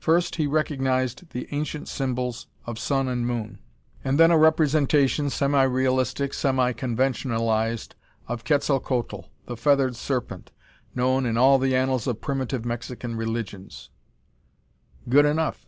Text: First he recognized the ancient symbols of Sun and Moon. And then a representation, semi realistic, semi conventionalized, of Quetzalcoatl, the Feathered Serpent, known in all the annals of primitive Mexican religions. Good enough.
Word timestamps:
First 0.00 0.34
he 0.34 0.48
recognized 0.48 1.30
the 1.30 1.46
ancient 1.52 1.86
symbols 1.86 2.48
of 2.66 2.80
Sun 2.80 3.06
and 3.06 3.24
Moon. 3.24 3.60
And 4.02 4.18
then 4.18 4.32
a 4.32 4.36
representation, 4.36 5.30
semi 5.30 5.62
realistic, 5.62 6.34
semi 6.34 6.72
conventionalized, 6.72 7.94
of 8.26 8.42
Quetzalcoatl, 8.42 9.26
the 9.46 9.56
Feathered 9.56 9.94
Serpent, 9.94 10.50
known 10.96 11.24
in 11.24 11.36
all 11.38 11.60
the 11.60 11.76
annals 11.76 12.08
of 12.08 12.20
primitive 12.20 12.64
Mexican 12.64 13.14
religions. 13.14 13.90
Good 15.08 15.26
enough. 15.26 15.64